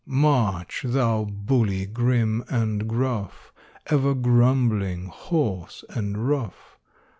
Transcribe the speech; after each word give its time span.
March, 0.07 0.81
thou 0.83 1.23
bully 1.25 1.85
grim 1.85 2.43
and 2.49 2.87
gruff, 2.89 3.53
Ever 3.85 4.15
grumbling, 4.15 5.05
hoarse, 5.05 5.83
and 5.89 6.27
rough! 6.27 6.79